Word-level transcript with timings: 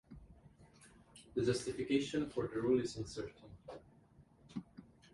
The 1.35 1.45
justification 1.45 2.27
for 2.27 2.47
the 2.47 2.59
rule 2.59 2.79
is 2.81 2.97
uncertain. 2.97 3.51